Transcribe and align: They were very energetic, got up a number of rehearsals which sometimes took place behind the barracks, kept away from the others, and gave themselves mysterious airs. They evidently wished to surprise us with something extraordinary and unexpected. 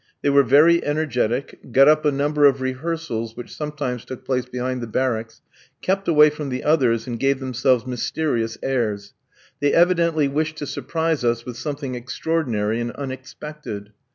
They 0.23 0.31
were 0.31 0.41
very 0.41 0.83
energetic, 0.83 1.59
got 1.71 1.87
up 1.87 2.05
a 2.05 2.11
number 2.11 2.45
of 2.45 2.59
rehearsals 2.59 3.37
which 3.37 3.55
sometimes 3.55 4.03
took 4.03 4.25
place 4.25 4.45
behind 4.47 4.81
the 4.81 4.87
barracks, 4.87 5.43
kept 5.83 6.07
away 6.07 6.31
from 6.31 6.49
the 6.49 6.63
others, 6.63 7.05
and 7.05 7.19
gave 7.19 7.39
themselves 7.39 7.85
mysterious 7.85 8.57
airs. 8.63 9.13
They 9.59 9.71
evidently 9.75 10.27
wished 10.27 10.57
to 10.57 10.65
surprise 10.65 11.23
us 11.23 11.45
with 11.45 11.55
something 11.55 11.93
extraordinary 11.93 12.79
and 12.81 12.89
unexpected. 12.93 13.91